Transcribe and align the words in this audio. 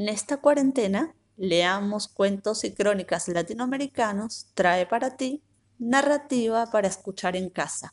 En 0.00 0.08
esta 0.08 0.38
cuarentena, 0.38 1.14
leamos 1.36 2.08
cuentos 2.08 2.64
y 2.64 2.72
crónicas 2.72 3.28
latinoamericanos 3.28 4.46
trae 4.54 4.86
para 4.86 5.18
ti 5.18 5.42
narrativa 5.78 6.70
para 6.72 6.88
escuchar 6.88 7.36
en 7.36 7.50
casa. 7.50 7.92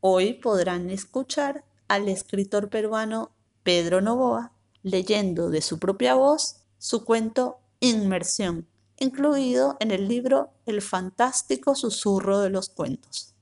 Hoy 0.00 0.34
podrán 0.34 0.90
escuchar 0.90 1.64
al 1.86 2.08
escritor 2.08 2.68
peruano 2.68 3.30
Pedro 3.62 4.00
Novoa 4.00 4.54
leyendo 4.82 5.48
de 5.48 5.62
su 5.62 5.78
propia 5.78 6.14
voz 6.14 6.64
su 6.78 7.04
cuento 7.04 7.60
Inmersión, 7.78 8.66
incluido 8.98 9.76
en 9.78 9.92
el 9.92 10.08
libro 10.08 10.50
El 10.66 10.82
fantástico 10.82 11.76
susurro 11.76 12.40
de 12.40 12.50
los 12.50 12.70
cuentos. 12.70 13.36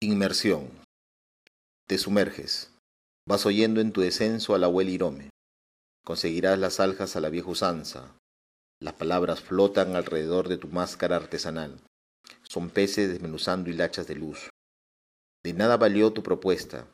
Inmersión. 0.00 0.70
Te 1.86 1.98
sumerges. 1.98 2.70
Vas 3.28 3.44
oyendo 3.44 3.82
en 3.82 3.92
tu 3.92 4.00
descenso 4.00 4.54
al 4.54 4.64
abuelo 4.64 4.90
Irome. 4.90 5.35
Conseguirás 6.06 6.58
las 6.58 6.78
aljas 6.78 7.16
a 7.16 7.20
la 7.20 7.30
vieja 7.30 7.50
usanza. 7.50 8.16
Las 8.80 8.94
palabras 8.94 9.40
flotan 9.40 9.96
alrededor 9.96 10.48
de 10.48 10.56
tu 10.56 10.68
máscara 10.68 11.16
artesanal. 11.16 11.80
Son 12.42 12.70
peces 12.70 13.08
desmenuzando 13.08 13.70
hilachas 13.70 14.06
de 14.06 14.14
luz. 14.14 14.48
De 15.44 15.52
nada 15.52 15.76
valió 15.76 16.12
tu 16.12 16.22
propuesta, 16.22 16.86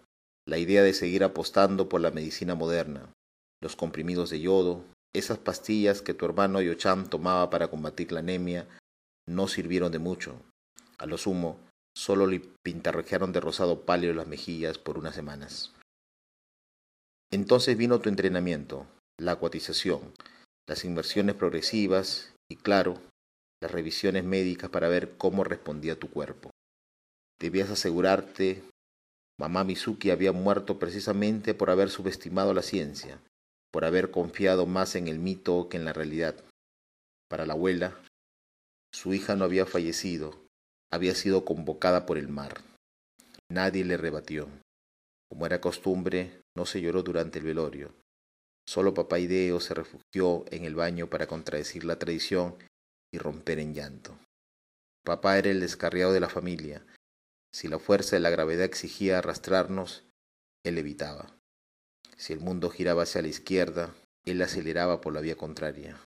la 0.48 0.58
idea 0.58 0.82
de 0.82 0.94
seguir 0.94 1.24
apostando 1.24 1.88
por 1.88 2.00
la 2.00 2.10
medicina 2.10 2.54
moderna, 2.54 3.12
los 3.60 3.76
comprimidos 3.76 4.30
de 4.30 4.40
yodo, 4.40 4.84
esas 5.14 5.38
pastillas 5.38 6.00
que 6.00 6.14
tu 6.14 6.24
hermano 6.24 6.62
Yocham 6.62 7.08
tomaba 7.08 7.50
para 7.50 7.68
combatir 7.68 8.12
la 8.12 8.20
anemia, 8.20 8.66
no 9.28 9.46
sirvieron 9.48 9.92
de 9.92 9.98
mucho. 9.98 10.40
A 10.98 11.06
lo 11.06 11.18
sumo, 11.18 11.58
Solo 11.94 12.26
le 12.26 12.40
pintarrajearon 12.40 13.32
de 13.32 13.40
rosado 13.40 13.84
pálido 13.84 14.14
las 14.14 14.26
mejillas 14.26 14.78
por 14.78 14.98
unas 14.98 15.14
semanas. 15.14 15.72
Entonces 17.30 17.76
vino 17.76 18.00
tu 18.00 18.08
entrenamiento, 18.08 18.86
la 19.22 19.32
acuatización, 19.32 20.12
las 20.68 20.84
inversiones 20.84 21.36
progresivas 21.36 22.34
y, 22.50 22.56
claro, 22.56 23.00
las 23.60 23.70
revisiones 23.70 24.24
médicas 24.24 24.70
para 24.70 24.88
ver 24.88 25.16
cómo 25.16 25.44
respondía 25.44 25.98
tu 25.98 26.10
cuerpo. 26.10 26.50
Debías 27.40 27.70
asegurarte, 27.70 28.62
mamá 29.38 29.64
Mizuki 29.64 30.10
había 30.10 30.32
muerto 30.32 30.78
precisamente 30.78 31.54
por 31.54 31.70
haber 31.70 31.88
subestimado 31.90 32.52
la 32.52 32.62
ciencia, 32.62 33.20
por 33.70 33.84
haber 33.84 34.10
confiado 34.10 34.66
más 34.66 34.96
en 34.96 35.06
el 35.06 35.18
mito 35.18 35.68
que 35.68 35.76
en 35.76 35.84
la 35.84 35.92
realidad. 35.92 36.34
Para 37.28 37.46
la 37.46 37.54
abuela, 37.54 37.96
su 38.92 39.14
hija 39.14 39.36
no 39.36 39.44
había 39.44 39.66
fallecido, 39.66 40.34
había 40.92 41.14
sido 41.14 41.44
convocada 41.44 42.06
por 42.06 42.18
el 42.18 42.28
mar. 42.28 42.60
Nadie 43.48 43.84
le 43.84 43.96
rebatió. 43.96 44.48
Como 45.28 45.46
era 45.46 45.60
costumbre, 45.60 46.42
no 46.56 46.66
se 46.66 46.80
lloró 46.80 47.02
durante 47.02 47.38
el 47.38 47.44
velorio. 47.44 47.94
Solo 48.66 48.94
papá 48.94 49.18
Ideo 49.18 49.60
se 49.60 49.74
refugió 49.74 50.44
en 50.50 50.64
el 50.64 50.74
baño 50.74 51.08
para 51.08 51.26
contradecir 51.26 51.84
la 51.84 51.98
tradición 51.98 52.56
y 53.12 53.18
romper 53.18 53.58
en 53.58 53.74
llanto. 53.74 54.18
Papá 55.04 55.38
era 55.38 55.50
el 55.50 55.60
descarriado 55.60 56.12
de 56.12 56.20
la 56.20 56.28
familia. 56.28 56.86
Si 57.52 57.68
la 57.68 57.78
fuerza 57.78 58.16
de 58.16 58.20
la 58.20 58.30
gravedad 58.30 58.64
exigía 58.64 59.18
arrastrarnos, 59.18 60.04
él 60.64 60.78
evitaba. 60.78 61.36
Si 62.16 62.32
el 62.32 62.40
mundo 62.40 62.70
giraba 62.70 63.02
hacia 63.02 63.20
la 63.20 63.28
izquierda, 63.28 63.94
él 64.24 64.40
aceleraba 64.40 65.00
por 65.00 65.12
la 65.12 65.20
vía 65.20 65.36
contraria. 65.36 65.98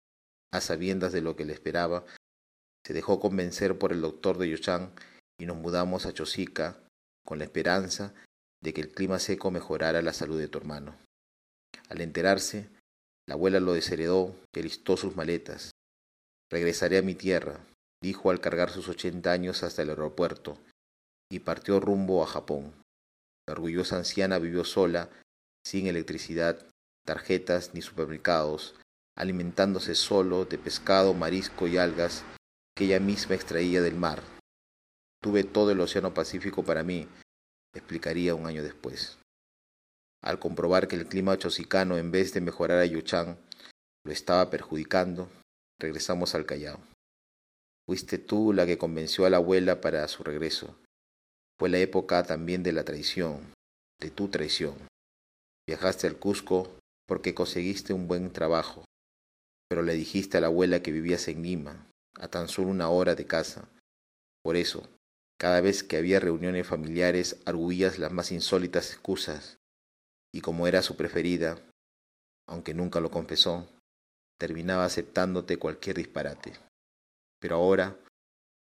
A 0.53 0.61
sabiendas 0.61 1.13
de 1.13 1.21
lo 1.21 1.35
que 1.35 1.45
le 1.45 1.53
esperaba, 1.53 2.05
se 2.87 2.93
dejó 2.93 3.19
convencer 3.19 3.79
por 3.79 3.93
el 3.93 4.01
doctor 4.01 4.39
de 4.39 4.49
Yoshan 4.49 4.93
y 5.39 5.47
nos 5.47 5.57
mudamos 5.57 6.07
a 6.07 6.13
Chosica 6.13 6.79
con 7.25 7.39
la 7.39 7.45
esperanza 7.45 8.15
de 8.63 8.73
que 8.73 8.81
el 8.81 8.93
clima 8.93 9.19
seco 9.19 9.51
mejorara 9.51 10.03
la 10.03 10.13
salud 10.13 10.39
de 10.39 10.49
tu 10.49 10.59
hermano. 10.59 10.97
Al 11.89 12.01
enterarse, 12.01 12.69
la 13.27 13.35
abuela 13.35 13.61
lo 13.61 13.73
desheredó 13.75 14.35
y 14.55 14.63
listó 14.63 14.97
sus 14.97 15.17
maletas. 15.17 15.71
Regresaré 16.51 16.99
a 16.99 17.03
mi 17.03 17.15
tierra, 17.15 17.61
dijo 18.03 18.31
al 18.31 18.41
cargar 18.41 18.71
sus 18.71 18.89
ochenta 18.89 19.33
años 19.33 19.63
hasta 19.63 19.83
el 19.83 19.91
aeropuerto, 19.91 20.59
y 21.31 21.41
partió 21.41 21.81
rumbo 21.81 22.23
a 22.23 22.27
Japón. 22.27 22.73
La 23.47 23.53
orgullosa 23.53 23.97
anciana 23.97 24.39
vivió 24.39 24.65
sola, 24.65 25.11
sin 25.67 25.87
electricidad, 25.87 26.67
tarjetas 27.07 27.75
ni 27.75 27.83
supermercados, 27.83 28.75
alimentándose 29.17 29.95
solo 29.95 30.45
de 30.45 30.59
pescado, 30.59 31.15
marisco 31.15 31.67
y 31.67 31.79
algas 31.79 32.25
que 32.77 32.85
ella 32.85 33.01
misma 33.01 33.35
extraía 33.35 33.81
del 33.81 33.95
mar. 33.95 34.23
Tuve 35.23 35.45
todo 35.45 35.71
el 35.71 35.81
Océano 35.81 36.13
Pacífico 36.13 36.65
para 36.65 36.83
mí, 36.83 37.09
explicaría 37.75 38.35
un 38.35 38.47
año 38.47 38.63
después. 38.63 39.19
Al 40.25 40.39
comprobar 40.39 40.89
que 40.89 40.97
el 40.97 41.07
clima 41.07 41.37
chosicano, 41.37 41.99
en 41.99 42.11
vez 42.11 42.33
de 42.33 42.41
mejorar 42.41 42.79
a 42.79 42.87
Yuchang, 42.87 43.37
lo 44.07 44.11
estaba 44.13 44.49
perjudicando, 44.49 45.29
regresamos 45.79 46.35
al 46.35 46.47
Callao. 46.47 46.81
Fuiste 47.87 48.17
tú 48.17 48.55
la 48.55 48.65
que 48.65 48.79
convenció 48.79 49.27
a 49.27 49.31
la 49.31 49.37
abuela 49.37 49.83
para 49.83 50.09
su 50.09 50.25
regreso. 50.25 50.79
Fue 51.59 51.69
la 51.69 51.77
época 51.77 52.23
también 52.23 52.63
de 52.63 52.73
la 52.73 52.85
traición, 52.85 53.53
de 54.01 54.11
tu 54.11 54.29
traición. 54.29 54.75
Viajaste 55.69 56.07
al 56.07 56.17
Cusco 56.17 56.73
porque 57.07 57.35
conseguiste 57.35 57.93
un 57.93 58.09
buen 58.09 58.33
trabajo, 58.33 58.87
pero 59.69 59.83
le 59.83 59.93
dijiste 59.93 60.39
a 60.39 60.41
la 60.41 60.47
abuela 60.47 60.81
que 60.81 60.91
vivías 60.91 61.29
en 61.29 61.43
Lima, 61.43 61.87
a 62.19 62.29
tan 62.29 62.49
solo 62.49 62.69
una 62.69 62.89
hora 62.89 63.15
de 63.15 63.27
casa. 63.27 63.69
Por 64.43 64.57
eso, 64.57 64.89
cada 65.39 65.61
vez 65.61 65.83
que 65.83 65.99
había 65.99 66.19
reuniones 66.19 66.67
familiares 66.67 67.43
arguías 67.45 67.99
las 67.99 68.11
más 68.11 68.33
insólitas 68.33 68.91
excusas, 68.91 69.59
y 70.35 70.41
como 70.41 70.67
era 70.67 70.83
su 70.83 70.97
preferida, 70.97 71.57
aunque 72.49 72.75
nunca 72.75 72.99
lo 72.99 73.09
confesó, 73.09 73.69
terminaba 74.37 74.85
aceptándote 74.85 75.59
cualquier 75.59 75.97
disparate. 75.99 76.55
Pero 77.41 77.55
ahora, 77.55 77.97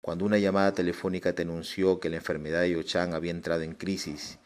cuando 0.01 0.25
una 0.25 0.39
llamada 0.39 0.73
telefónica 0.73 1.35
te 1.35 1.43
anunció 1.43 1.99
que 1.99 2.09
la 2.09 2.19
enfermedad 2.19 2.61
de 2.61 2.71
Yochang 2.71 3.15
había 3.15 3.33
entrado 3.33 3.63
en 3.63 3.75
crisis, 3.75 4.39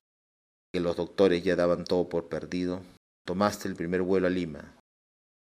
que 0.73 0.81
los 0.81 0.97
doctores 0.97 1.45
ya 1.45 1.57
daban 1.57 1.85
todo 1.85 2.09
por 2.09 2.31
perdido, 2.31 2.81
tomaste 3.27 3.69
el 3.69 3.77
primer 3.77 4.01
vuelo 4.01 4.27
a 4.27 4.31
Lima. 4.31 4.81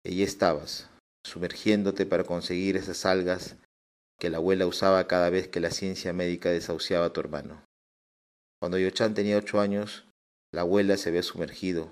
Allí 0.05 0.21
estabas, 0.21 0.87
sumergiéndote 1.25 2.05
para 2.05 2.25
conseguir 2.25 2.77
esas 2.77 3.07
algas 3.07 3.55
que 4.19 4.29
la 4.29 4.37
abuela 4.37 4.67
usaba 4.67 5.07
cada 5.07 5.31
vez 5.31 5.47
que 5.47 5.59
la 5.59 5.71
ciencia 5.71 6.13
médica 6.13 6.51
desahuciaba 6.51 7.07
a 7.07 7.13
tu 7.13 7.21
hermano. 7.21 7.65
Cuando 8.61 8.77
Yochan 8.77 9.15
tenía 9.15 9.37
ocho 9.37 9.59
años, 9.59 10.05
la 10.55 10.61
abuela 10.61 10.95
se 10.95 11.09
había 11.09 11.21
sumergido. 11.21 11.91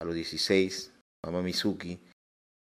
A 0.00 0.04
los 0.04 0.14
dieciséis, 0.14 0.92
mamá 1.24 1.42
Mizuki, 1.42 1.98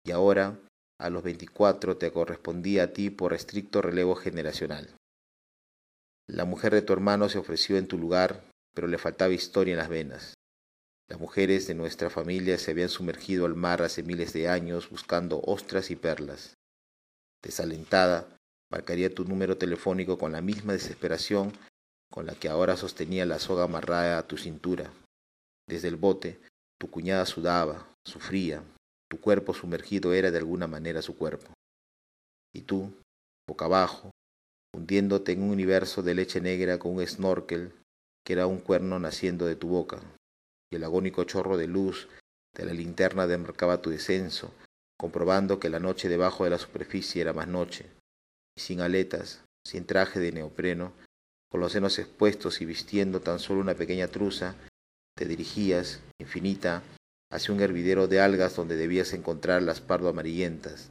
y 0.06 0.12
ahora, 0.12 0.56
a 0.96 1.10
los 1.10 1.24
veinticuatro, 1.24 1.96
te 1.96 2.12
correspondía 2.12 2.84
a 2.84 2.92
ti 2.92 3.10
por 3.10 3.34
estricto 3.34 3.82
relevo 3.82 4.14
generacional. 4.14 4.94
La 6.28 6.44
mujer 6.44 6.72
de 6.72 6.82
tu 6.82 6.92
hermano 6.92 7.28
se 7.28 7.38
ofreció 7.38 7.78
en 7.78 7.88
tu 7.88 7.98
lugar, 7.98 8.44
pero 8.76 8.86
le 8.86 8.96
faltaba 8.96 9.34
historia 9.34 9.72
en 9.72 9.78
las 9.78 9.88
venas. 9.88 10.34
Las 11.08 11.18
mujeres 11.18 11.66
de 11.66 11.74
nuestra 11.74 12.10
familia 12.10 12.56
se 12.56 12.70
habían 12.70 12.88
sumergido 12.88 13.44
al 13.44 13.56
mar 13.56 13.82
hace 13.82 14.04
miles 14.04 14.32
de 14.32 14.48
años 14.48 14.88
buscando 14.88 15.40
ostras 15.44 15.90
y 15.90 15.96
perlas. 15.96 16.54
Desalentada, 17.42 18.28
marcaría 18.70 19.12
tu 19.12 19.24
número 19.24 19.58
telefónico 19.58 20.16
con 20.16 20.30
la 20.30 20.42
misma 20.42 20.74
desesperación 20.74 21.52
con 22.08 22.26
la 22.26 22.36
que 22.36 22.48
ahora 22.48 22.76
sostenía 22.76 23.26
la 23.26 23.40
soga 23.40 23.64
amarrada 23.64 24.18
a 24.18 24.28
tu 24.28 24.36
cintura. 24.36 24.92
Desde 25.68 25.88
el 25.88 25.96
bote, 25.96 26.40
tu 26.78 26.90
cuñada 26.90 27.26
sudaba, 27.26 27.88
sufría, 28.04 28.62
tu 29.10 29.20
cuerpo 29.20 29.54
sumergido 29.54 30.12
era 30.12 30.30
de 30.30 30.38
alguna 30.38 30.66
manera 30.66 31.02
su 31.02 31.16
cuerpo. 31.16 31.52
Y 32.54 32.62
tú, 32.62 32.92
boca 33.48 33.66
abajo, 33.66 34.10
hundiéndote 34.74 35.32
en 35.32 35.42
un 35.42 35.50
universo 35.50 36.02
de 36.02 36.14
leche 36.14 36.40
negra 36.40 36.78
con 36.78 36.96
un 36.96 37.06
snorkel 37.06 37.72
que 38.24 38.32
era 38.34 38.46
un 38.46 38.58
cuerno 38.58 38.98
naciendo 38.98 39.46
de 39.46 39.56
tu 39.56 39.68
boca, 39.68 40.00
y 40.70 40.76
el 40.76 40.84
agónico 40.84 41.24
chorro 41.24 41.56
de 41.56 41.66
luz 41.66 42.08
de 42.54 42.64
la 42.64 42.72
linterna 42.72 43.26
demarcaba 43.26 43.80
tu 43.82 43.90
descenso, 43.90 44.52
comprobando 44.98 45.58
que 45.58 45.70
la 45.70 45.80
noche 45.80 46.08
debajo 46.08 46.44
de 46.44 46.50
la 46.50 46.58
superficie 46.58 47.22
era 47.22 47.32
más 47.32 47.48
noche, 47.48 47.86
y 48.56 48.60
sin 48.60 48.80
aletas, 48.80 49.42
sin 49.64 49.86
traje 49.86 50.20
de 50.20 50.32
neopreno, 50.32 50.92
con 51.50 51.60
los 51.60 51.72
senos 51.72 51.98
expuestos 51.98 52.60
y 52.60 52.64
vistiendo 52.64 53.20
tan 53.20 53.38
solo 53.38 53.60
una 53.60 53.74
pequeña 53.74 54.08
truza, 54.08 54.54
te 55.20 55.26
dirigías, 55.26 56.00
infinita, 56.18 56.82
hacia 57.30 57.52
un 57.52 57.60
hervidero 57.60 58.08
de 58.08 58.22
algas 58.22 58.56
donde 58.56 58.76
debías 58.76 59.12
encontrar 59.12 59.60
las 59.60 59.82
pardo 59.82 60.08
amarillentas, 60.08 60.88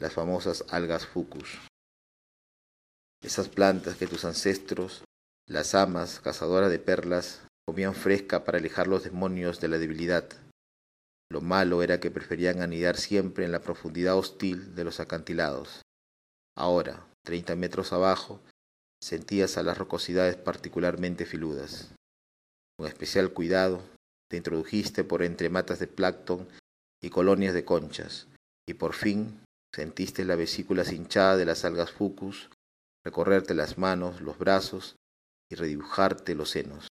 las 0.00 0.14
famosas 0.14 0.64
algas 0.70 1.04
fucus. 1.04 1.58
Esas 3.22 3.50
plantas 3.50 3.96
que 3.96 4.06
tus 4.06 4.24
ancestros, 4.24 5.04
las 5.46 5.74
amas 5.74 6.18
cazadoras 6.20 6.70
de 6.70 6.78
perlas, 6.78 7.42
comían 7.66 7.94
fresca 7.94 8.42
para 8.42 8.56
alejar 8.56 8.86
los 8.86 9.04
demonios 9.04 9.60
de 9.60 9.68
la 9.68 9.76
debilidad. 9.76 10.26
Lo 11.30 11.42
malo 11.42 11.82
era 11.82 12.00
que 12.00 12.10
preferían 12.10 12.62
anidar 12.62 12.96
siempre 12.96 13.44
en 13.44 13.52
la 13.52 13.60
profundidad 13.60 14.16
hostil 14.16 14.74
de 14.74 14.84
los 14.84 14.98
acantilados. 14.98 15.82
Ahora, 16.56 17.06
treinta 17.22 17.54
metros 17.54 17.92
abajo, 17.92 18.40
sentías 19.02 19.58
a 19.58 19.62
las 19.62 19.76
rocosidades 19.76 20.36
particularmente 20.36 21.26
filudas. 21.26 21.92
Con 22.78 22.86
especial 22.86 23.32
cuidado, 23.32 23.82
te 24.30 24.36
introdujiste 24.36 25.02
por 25.02 25.22
entre 25.22 25.50
matas 25.50 25.80
de 25.80 25.88
plancton 25.88 26.48
y 27.02 27.10
colonias 27.10 27.54
de 27.54 27.64
conchas, 27.64 28.28
y 28.68 28.74
por 28.74 28.94
fin 28.94 29.40
sentiste 29.74 30.24
la 30.24 30.36
vesícula 30.36 30.84
hinchada 30.90 31.36
de 31.36 31.44
las 31.44 31.64
algas 31.64 31.90
fucus 31.90 32.48
recorrerte 33.04 33.54
las 33.54 33.78
manos, 33.78 34.20
los 34.20 34.38
brazos 34.38 34.96
y 35.50 35.54
redibujarte 35.54 36.34
los 36.34 36.50
senos. 36.50 36.88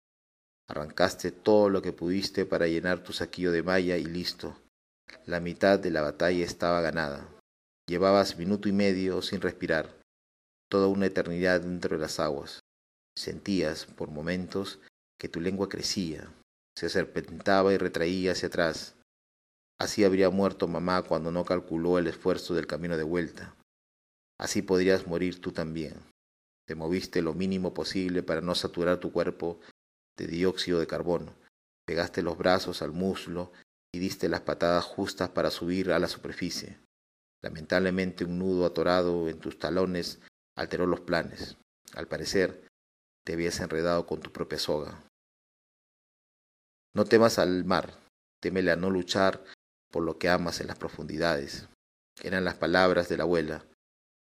Arrancaste 0.68 1.32
todo 1.32 1.68
lo 1.68 1.82
que 1.82 1.92
pudiste 1.92 2.46
para 2.46 2.68
llenar 2.68 3.02
tu 3.02 3.12
saquillo 3.12 3.52
de 3.52 3.62
malla 3.62 3.96
y 3.96 4.04
listo. 4.04 4.56
La 5.26 5.40
mitad 5.40 5.78
de 5.78 5.90
la 5.90 6.02
batalla 6.02 6.44
estaba 6.44 6.80
ganada. 6.80 7.28
Llevabas 7.86 8.38
minuto 8.38 8.68
y 8.68 8.72
medio 8.72 9.20
sin 9.22 9.40
respirar, 9.40 10.00
toda 10.70 10.86
una 10.86 11.06
eternidad 11.06 11.60
dentro 11.60 11.96
de 11.96 12.02
las 12.02 12.18
aguas. 12.20 12.60
Sentías, 13.16 13.84
por 13.84 14.10
momentos, 14.10 14.78
que 15.18 15.28
tu 15.28 15.40
lengua 15.40 15.68
crecía, 15.68 16.32
se 16.76 16.88
serpentaba 16.88 17.72
y 17.72 17.78
retraía 17.78 18.32
hacia 18.32 18.48
atrás. 18.48 18.96
Así 19.78 20.04
habría 20.04 20.30
muerto 20.30 20.68
mamá 20.68 21.02
cuando 21.02 21.30
no 21.30 21.44
calculó 21.44 21.98
el 21.98 22.06
esfuerzo 22.06 22.54
del 22.54 22.66
camino 22.66 22.96
de 22.96 23.02
vuelta. 23.02 23.54
Así 24.38 24.62
podrías 24.62 25.06
morir 25.06 25.40
tú 25.40 25.52
también. 25.52 25.94
Te 26.66 26.74
moviste 26.74 27.22
lo 27.22 27.34
mínimo 27.34 27.74
posible 27.74 28.22
para 28.22 28.40
no 28.40 28.54
saturar 28.54 28.98
tu 28.98 29.12
cuerpo 29.12 29.60
de 30.16 30.26
dióxido 30.26 30.80
de 30.80 30.86
carbono. 30.86 31.34
Pegaste 31.86 32.22
los 32.22 32.38
brazos 32.38 32.82
al 32.82 32.92
muslo 32.92 33.52
y 33.92 33.98
diste 33.98 34.28
las 34.28 34.40
patadas 34.40 34.84
justas 34.84 35.28
para 35.30 35.50
subir 35.50 35.92
a 35.92 35.98
la 35.98 36.08
superficie. 36.08 36.78
Lamentablemente 37.42 38.24
un 38.24 38.38
nudo 38.38 38.64
atorado 38.64 39.28
en 39.28 39.38
tus 39.38 39.58
talones 39.58 40.20
alteró 40.56 40.86
los 40.86 41.00
planes. 41.00 41.58
Al 41.94 42.08
parecer, 42.08 42.66
te 43.24 43.32
habías 43.32 43.58
enredado 43.60 44.06
con 44.06 44.20
tu 44.20 44.30
propia 44.32 44.58
soga. 44.58 45.02
No 46.94 47.04
temas 47.04 47.38
al 47.38 47.64
mar, 47.64 47.98
temele 48.40 48.70
a 48.70 48.76
no 48.76 48.90
luchar 48.90 49.44
por 49.90 50.02
lo 50.02 50.18
que 50.18 50.28
amas 50.28 50.60
en 50.60 50.68
las 50.68 50.78
profundidades. 50.78 51.68
Eran 52.22 52.44
las 52.44 52.54
palabras 52.54 53.08
de 53.08 53.16
la 53.16 53.24
abuela, 53.24 53.64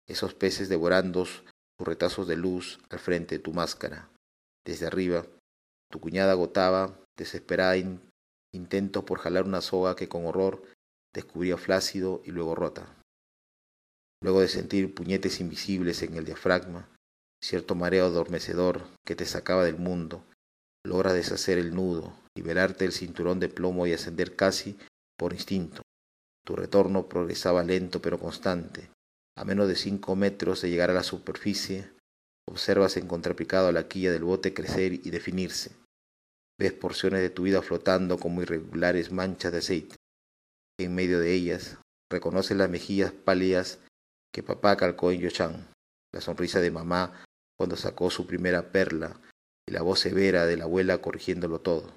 esos 0.07 0.35
peces 0.35 0.69
devorando 0.69 1.25
sus 1.25 1.45
retazos 1.79 2.27
de 2.27 2.37
luz 2.37 2.81
al 2.91 2.99
frente 2.99 3.37
de 3.37 3.43
tu 3.43 3.53
máscara. 3.53 4.11
Desde 4.67 4.87
arriba, 4.87 5.25
tu 5.91 6.01
cuñada 6.01 6.33
agotaba, 6.33 6.99
desesperada, 7.17 7.77
intento 8.53 9.05
por 9.05 9.19
jalar 9.19 9.45
una 9.45 9.61
soga 9.61 9.97
que 9.97 10.09
con 10.09 10.27
horror 10.27 10.63
descubría 11.15 11.57
flácido 11.57 12.21
y 12.25 12.33
luego 12.33 12.55
rota. 12.55 12.95
Luego 14.23 14.41
de 14.41 14.49
sentir 14.49 14.95
puñetes 14.95 15.41
invisibles 15.41 16.03
en 16.03 16.15
el 16.15 16.25
diafragma, 16.25 16.89
cierto 17.43 17.75
mareo 17.75 18.07
adormecedor 18.07 18.87
que 19.07 19.17
te 19.17 19.25
sacaba 19.25 19.65
del 19.65 19.79
mundo, 19.79 20.25
logra 20.85 21.13
deshacer 21.13 21.59
el 21.59 21.75
nudo, 21.75 22.15
liberarte 22.37 22.85
del 22.85 22.93
cinturón 22.93 23.41
de 23.41 23.49
plomo 23.49 23.87
y 23.87 23.93
ascender 23.93 24.37
casi 24.37 24.79
por 25.19 25.33
instinto. 25.33 25.83
Tu 26.47 26.57
retorno 26.57 27.09
progresaba 27.09 27.63
lento 27.63 28.01
pero 28.01 28.19
constante. 28.19 28.91
A 29.37 29.45
menos 29.45 29.69
de 29.69 29.77
cinco 29.77 30.17
metros 30.17 30.63
de 30.63 30.71
llegar 30.71 30.91
a 30.91 30.95
la 30.95 31.03
superficie, 31.03 31.91
observas 32.49 32.97
en 32.97 33.07
contrapicado 33.07 33.71
la 33.71 33.87
quilla 33.87 34.11
del 34.11 34.25
bote 34.25 34.55
crecer 34.55 34.95
y 34.95 35.11
definirse. 35.11 35.73
Ves 36.59 36.73
porciones 36.73 37.21
de 37.21 37.31
tu 37.31 37.43
vida 37.43 37.63
flotando 37.63 38.19
como 38.19 38.43
irregulares 38.43 39.13
manchas 39.13 39.53
de 39.53 39.59
aceite. 39.59 39.97
En 40.81 40.95
medio 40.95 41.21
de 41.21 41.35
ellas, 41.35 41.79
reconoces 42.11 42.57
las 42.57 42.71
mejillas 42.71 43.13
pálidas 43.13 43.79
que 44.33 44.43
papá 44.43 44.77
calcó 44.77 45.13
en 45.13 45.21
Yochan, 45.21 45.69
la 46.13 46.21
sonrisa 46.21 46.61
de 46.61 46.71
mamá 46.71 47.25
cuando 47.59 47.77
sacó 47.77 48.11
su 48.11 48.27
primera 48.27 48.71
perla 48.71 49.21
y 49.67 49.73
la 49.73 49.83
voz 49.83 50.01
severa 50.01 50.47
de 50.47 50.57
la 50.57 50.65
abuela 50.65 51.03
corrigiéndolo 51.03 51.61
todo. 51.61 51.95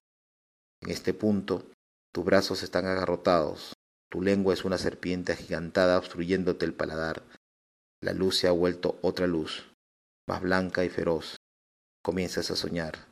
En 0.81 0.89
este 0.89 1.13
punto, 1.13 1.69
tus 2.11 2.25
brazos 2.25 2.63
están 2.63 2.87
agarrotados, 2.87 3.73
tu 4.09 4.21
lengua 4.21 4.53
es 4.53 4.65
una 4.65 4.77
serpiente 4.77 5.31
agigantada 5.31 5.97
obstruyéndote 5.97 6.65
el 6.65 6.73
paladar. 6.73 7.23
La 8.01 8.13
luz 8.13 8.37
se 8.37 8.47
ha 8.47 8.51
vuelto 8.51 8.99
otra 9.03 9.27
luz, 9.27 9.71
más 10.27 10.41
blanca 10.41 10.83
y 10.83 10.89
feroz. 10.89 11.37
Comienzas 12.03 12.49
a 12.49 12.55
soñar, 12.55 13.07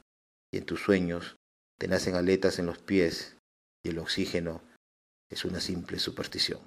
y 0.52 0.58
en 0.58 0.66
tus 0.66 0.82
sueños 0.82 1.38
te 1.78 1.88
nacen 1.88 2.16
aletas 2.16 2.58
en 2.58 2.66
los 2.66 2.80
pies, 2.80 3.38
y 3.86 3.90
el 3.90 4.00
oxígeno 4.00 4.62
es 5.30 5.46
una 5.46 5.60
simple 5.60 6.00
superstición. 6.00 6.60